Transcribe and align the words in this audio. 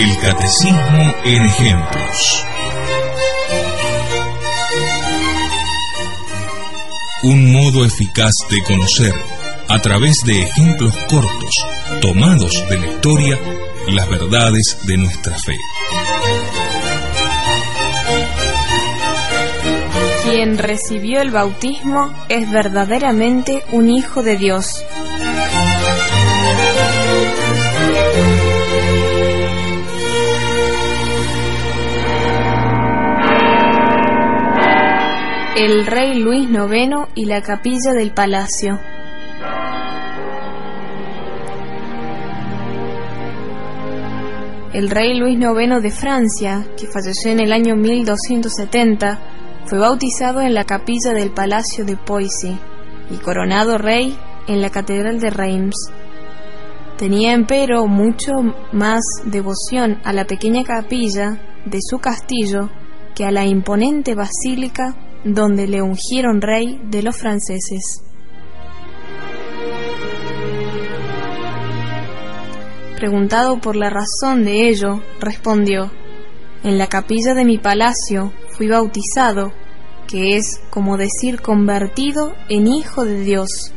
El 0.00 0.16
Catecismo 0.16 1.14
en 1.26 1.44
Ejemplos. 1.44 2.46
Un 7.22 7.52
modo 7.52 7.84
eficaz 7.84 8.32
de 8.48 8.62
conocer, 8.62 9.12
a 9.68 9.78
través 9.80 10.16
de 10.24 10.40
ejemplos 10.40 10.96
cortos, 11.06 11.50
tomados 12.00 12.64
de 12.70 12.78
la 12.78 12.86
historia, 12.86 13.38
las 13.88 14.08
verdades 14.08 14.78
de 14.86 14.96
nuestra 14.96 15.36
fe. 15.36 15.56
Quien 20.24 20.56
recibió 20.56 21.20
el 21.20 21.30
bautismo 21.30 22.14
es 22.30 22.50
verdaderamente 22.50 23.64
un 23.70 23.90
hijo 23.90 24.22
de 24.22 24.38
Dios. 24.38 24.82
El 35.62 35.84
rey 35.84 36.14
Luis 36.14 36.48
IX 36.48 37.08
y 37.14 37.26
la 37.26 37.42
capilla 37.42 37.92
del 37.92 38.14
palacio. 38.14 38.80
El 44.72 44.88
rey 44.88 45.18
Luis 45.18 45.38
IX 45.38 45.82
de 45.82 45.90
Francia, 45.90 46.66
que 46.78 46.86
falleció 46.86 47.30
en 47.32 47.40
el 47.40 47.52
año 47.52 47.76
1270, 47.76 49.18
fue 49.66 49.78
bautizado 49.78 50.40
en 50.40 50.54
la 50.54 50.64
capilla 50.64 51.12
del 51.12 51.30
Palacio 51.30 51.84
de 51.84 51.98
Poissy 51.98 52.58
y 53.10 53.18
coronado 53.18 53.76
rey 53.76 54.16
en 54.48 54.62
la 54.62 54.70
Catedral 54.70 55.20
de 55.20 55.28
Reims. 55.28 55.76
Tenía 56.96 57.34
empero 57.34 57.86
mucho 57.86 58.32
más 58.72 59.02
devoción 59.26 60.00
a 60.04 60.14
la 60.14 60.24
pequeña 60.24 60.64
capilla 60.64 61.38
de 61.66 61.80
su 61.82 61.98
castillo 61.98 62.70
que 63.14 63.26
a 63.26 63.30
la 63.30 63.44
imponente 63.44 64.14
basílica 64.14 64.96
donde 65.24 65.66
le 65.66 65.82
ungieron 65.82 66.40
rey 66.40 66.80
de 66.84 67.02
los 67.02 67.16
franceses. 67.16 68.02
Preguntado 72.96 73.60
por 73.60 73.76
la 73.76 73.88
razón 73.88 74.44
de 74.44 74.68
ello, 74.68 75.02
respondió, 75.20 75.90
En 76.62 76.76
la 76.76 76.86
capilla 76.86 77.32
de 77.32 77.46
mi 77.46 77.56
palacio 77.56 78.32
fui 78.50 78.68
bautizado, 78.68 79.52
que 80.06 80.36
es 80.36 80.60
como 80.68 80.98
decir 80.98 81.40
convertido 81.40 82.34
en 82.48 82.66
hijo 82.66 83.04
de 83.04 83.20
Dios. 83.20 83.72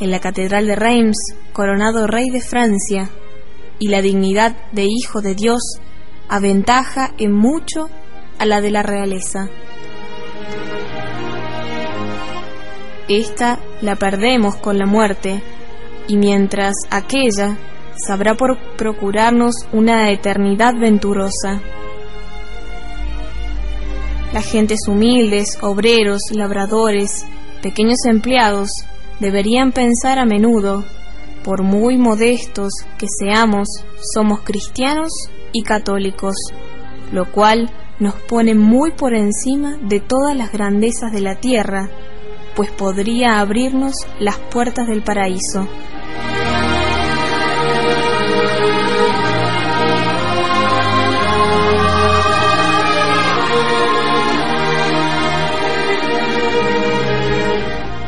En 0.00 0.10
la 0.10 0.20
catedral 0.20 0.66
de 0.66 0.76
Reims, 0.76 1.16
coronado 1.54 2.06
rey 2.06 2.28
de 2.28 2.42
Francia, 2.42 3.08
y 3.78 3.88
la 3.88 4.02
dignidad 4.02 4.54
de 4.72 4.84
hijo 4.84 5.22
de 5.22 5.34
Dios 5.34 5.62
aventaja 6.28 7.14
en 7.18 7.32
mucho 7.32 7.88
a 8.38 8.44
la 8.44 8.60
de 8.60 8.70
la 8.70 8.82
realeza. 8.82 9.48
Esta 13.08 13.58
la 13.80 13.96
perdemos 13.96 14.56
con 14.56 14.78
la 14.78 14.86
muerte, 14.86 15.42
y 16.08 16.16
mientras 16.16 16.74
aquella 16.90 17.58
sabrá 17.96 18.34
por 18.34 18.58
procurarnos 18.76 19.54
una 19.72 20.10
eternidad 20.10 20.74
venturosa. 20.74 21.60
Las 24.32 24.46
gentes 24.46 24.80
humildes, 24.88 25.58
obreros, 25.60 26.20
labradores, 26.30 27.26
pequeños 27.60 27.98
empleados, 28.06 28.70
deberían 29.20 29.72
pensar 29.72 30.18
a 30.18 30.24
menudo, 30.24 30.84
por 31.44 31.62
muy 31.62 31.98
modestos 31.98 32.72
que 32.98 33.06
seamos, 33.08 33.68
somos 34.14 34.40
cristianos 34.40 35.10
y 35.52 35.62
católicos, 35.62 36.34
lo 37.12 37.30
cual 37.30 37.70
nos 37.98 38.14
pone 38.14 38.54
muy 38.54 38.92
por 38.92 39.14
encima 39.14 39.76
de 39.82 40.00
todas 40.00 40.36
las 40.36 40.52
grandezas 40.52 41.12
de 41.12 41.20
la 41.20 41.36
tierra, 41.36 41.90
pues 42.54 42.70
podría 42.70 43.40
abrirnos 43.40 43.94
las 44.18 44.38
puertas 44.38 44.86
del 44.86 45.02
paraíso. 45.02 45.68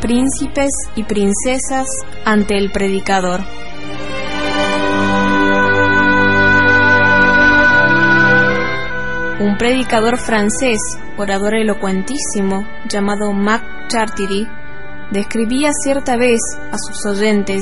príncipes 0.00 0.72
y 0.96 1.04
princesas 1.04 1.86
ante 2.24 2.58
el 2.58 2.72
predicador. 2.72 3.59
Predicador 9.60 10.16
francés, 10.16 10.78
orador 11.18 11.54
elocuentísimo, 11.54 12.66
llamado 12.88 13.34
Mac 13.34 13.62
Chartiry, 13.88 14.48
describía 15.10 15.70
cierta 15.74 16.16
vez 16.16 16.40
a 16.72 16.78
sus 16.78 17.04
oyentes, 17.04 17.60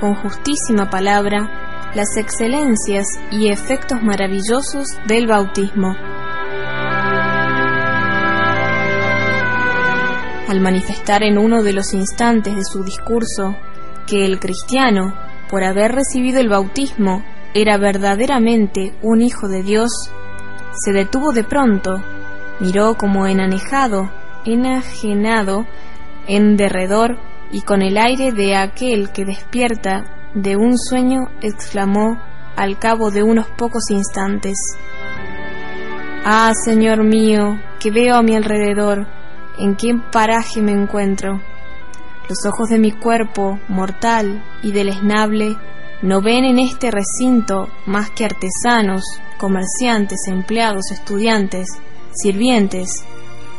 con 0.00 0.14
justísima 0.14 0.88
palabra, 0.88 1.90
las 1.94 2.16
excelencias 2.16 3.04
y 3.30 3.48
efectos 3.48 4.02
maravillosos 4.02 4.88
del 5.06 5.26
bautismo. 5.26 5.94
al 10.48 10.60
manifestar 10.60 11.24
en 11.24 11.38
uno 11.38 11.64
de 11.64 11.72
los 11.72 11.92
instantes 11.92 12.54
de 12.54 12.64
su 12.64 12.84
discurso 12.84 13.56
que 14.06 14.24
el 14.24 14.38
cristiano, 14.38 15.12
por 15.50 15.64
haber 15.64 15.90
recibido 15.92 16.40
el 16.40 16.48
bautismo, 16.48 17.24
era 17.52 17.76
verdaderamente 17.78 18.94
un 19.02 19.22
hijo 19.22 19.48
de 19.48 19.64
Dios, 19.64 19.90
se 20.78 20.92
detuvo 20.92 21.32
de 21.32 21.44
pronto, 21.44 22.02
miró 22.60 22.94
como 22.96 23.26
enanejado, 23.26 24.10
enajenado, 24.44 25.66
en 26.26 26.56
derredor, 26.56 27.18
y 27.50 27.62
con 27.62 27.82
el 27.82 27.96
aire 27.96 28.32
de 28.32 28.56
aquel 28.56 29.10
que 29.10 29.24
despierta 29.24 30.04
de 30.34 30.56
un 30.56 30.76
sueño, 30.76 31.28
exclamó 31.40 32.20
al 32.56 32.78
cabo 32.78 33.10
de 33.10 33.22
unos 33.22 33.46
pocos 33.46 33.90
instantes, 33.90 34.56
Ah, 36.24 36.52
Señor 36.64 37.04
mío, 37.04 37.60
que 37.78 37.92
veo 37.92 38.16
a 38.16 38.22
mi 38.22 38.34
alrededor, 38.34 39.06
en 39.58 39.76
qué 39.76 39.94
paraje 40.10 40.60
me 40.60 40.72
encuentro. 40.72 41.40
Los 42.28 42.44
ojos 42.44 42.68
de 42.68 42.80
mi 42.80 42.90
cuerpo 42.90 43.60
mortal 43.68 44.42
y 44.60 44.72
deleznable 44.72 45.56
no 46.06 46.20
ven 46.20 46.44
en 46.44 46.60
este 46.60 46.92
recinto 46.92 47.68
más 47.84 48.10
que 48.10 48.24
artesanos, 48.24 49.02
comerciantes, 49.38 50.20
empleados, 50.28 50.92
estudiantes, 50.92 51.66
sirvientes, 52.14 53.04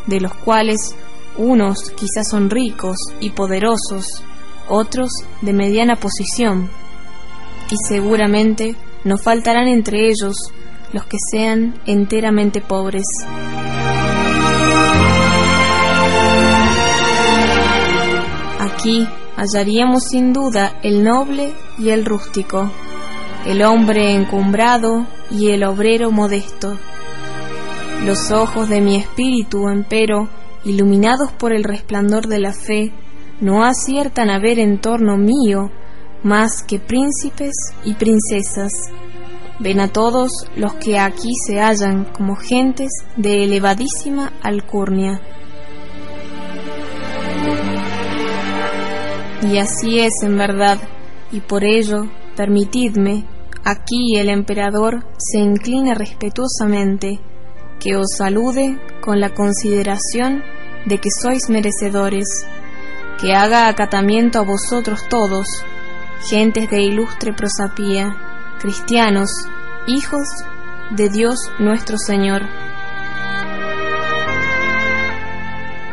de 0.06 0.22
los 0.22 0.34
cuales 0.34 0.96
unos 1.38 1.92
quizás 1.92 2.30
son 2.30 2.50
ricos 2.50 2.96
y 3.20 3.32
poderosos, 3.32 4.24
otros 4.70 5.12
de 5.42 5.52
mediana 5.52 5.98
posición, 5.98 6.70
y 7.70 7.76
seguramente 7.86 8.78
no 9.04 9.18
faltarán 9.18 9.68
entre 9.68 10.08
ellos 10.08 10.38
los 10.94 11.06
que 11.06 11.18
sean 11.30 11.78
enteramente 11.86 12.62
pobres. 12.62 13.04
Aquí 18.88 19.06
hallaríamos 19.36 20.06
sin 20.06 20.32
duda 20.32 20.80
el 20.82 21.04
noble 21.04 21.54
y 21.78 21.90
el 21.90 22.06
rústico, 22.06 22.72
el 23.46 23.62
hombre 23.64 24.16
encumbrado 24.16 25.06
y 25.30 25.50
el 25.50 25.66
obrero 25.66 26.10
modesto. 26.10 26.78
Los 28.06 28.32
ojos 28.32 28.70
de 28.70 28.80
mi 28.80 28.96
espíritu, 28.96 29.68
empero, 29.68 30.30
iluminados 30.64 31.34
por 31.34 31.52
el 31.52 31.66
resplandor 31.66 32.28
de 32.28 32.40
la 32.40 32.54
fe, 32.54 32.94
no 33.42 33.66
aciertan 33.66 34.30
a 34.30 34.40
ver 34.40 34.58
en 34.58 34.80
torno 34.80 35.18
mío 35.18 35.70
más 36.24 36.64
que 36.64 36.80
príncipes 36.80 37.56
y 37.84 37.94
princesas. 37.96 38.72
Ven 39.60 39.82
a 39.82 39.90
todos 39.90 40.32
los 40.56 40.76
que 40.76 40.98
aquí 40.98 41.34
se 41.46 41.60
hallan 41.60 42.06
como 42.06 42.38
gentes 42.38 42.92
de 43.18 43.44
elevadísima 43.44 44.32
alcurnia. 44.42 45.20
Y 49.42 49.58
así 49.60 50.00
es 50.00 50.14
en 50.24 50.38
verdad, 50.38 50.80
y 51.32 51.42
por 51.42 51.64
ello, 51.64 52.10
permitidme, 52.36 53.26
aquí 53.64 54.18
el 54.18 54.30
emperador 54.30 55.06
se 55.18 55.38
inclina 55.38 55.94
respetuosamente, 55.94 57.20
que 57.80 57.96
os 57.96 58.08
salude 58.18 58.80
con 59.02 59.20
la 59.20 59.34
consideración 59.34 60.44
de 60.86 61.00
que 61.00 61.10
sois 61.12 61.50
merecedores, 61.50 62.48
que 63.20 63.36
haga 63.36 63.68
acatamiento 63.68 64.40
a 64.40 64.44
vosotros 64.44 65.08
todos, 65.10 65.48
gentes 66.30 66.70
de 66.70 66.82
ilustre 66.82 67.34
prosapía, 67.34 68.16
cristianos, 68.60 69.30
hijos 69.86 70.28
de 70.92 71.10
Dios 71.10 71.52
nuestro 71.60 71.98
Señor. 71.98 72.44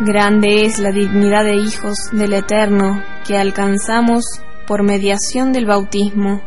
Grande 0.01 0.65
es 0.65 0.81
la 0.81 0.91
dignidad 0.91 1.45
de 1.45 1.55
hijos 1.55 2.11
del 2.11 2.33
Eterno 2.33 3.01
que 3.25 3.39
alcanzamos 3.39 4.25
por 4.67 4.83
mediación 4.83 5.53
del 5.53 5.67
bautismo, 5.67 6.43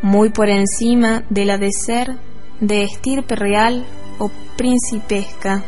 muy 0.00 0.30
por 0.30 0.48
encima 0.48 1.22
de 1.28 1.44
la 1.44 1.58
de 1.58 1.72
ser 1.72 2.16
de 2.60 2.84
estirpe 2.84 3.36
real 3.36 3.84
o 4.18 4.30
principesca, 4.56 5.62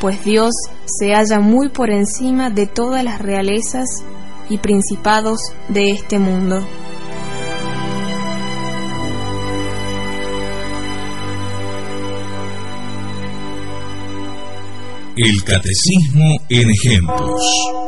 pues 0.00 0.24
Dios 0.24 0.54
se 0.86 1.12
halla 1.14 1.38
muy 1.40 1.68
por 1.68 1.90
encima 1.90 2.48
de 2.48 2.66
todas 2.66 3.04
las 3.04 3.20
realezas 3.20 3.86
y 4.48 4.56
principados 4.56 5.40
de 5.68 5.90
este 5.90 6.18
mundo. 6.18 6.66
El 15.16 15.42
Catecismo 15.44 16.44
en 16.50 16.70
ejemplos. 16.70 17.85